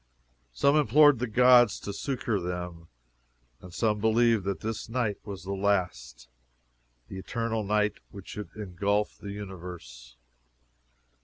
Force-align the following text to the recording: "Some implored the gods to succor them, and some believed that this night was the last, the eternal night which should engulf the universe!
"Some 0.51 0.75
implored 0.77 1.19
the 1.19 1.27
gods 1.27 1.79
to 1.81 1.93
succor 1.93 2.39
them, 2.39 2.87
and 3.61 3.71
some 3.71 3.99
believed 4.01 4.45
that 4.45 4.61
this 4.61 4.89
night 4.89 5.17
was 5.23 5.43
the 5.43 5.51
last, 5.53 6.27
the 7.07 7.19
eternal 7.19 7.63
night 7.63 7.99
which 8.09 8.29
should 8.29 8.49
engulf 8.55 9.15
the 9.19 9.29
universe! 9.31 10.17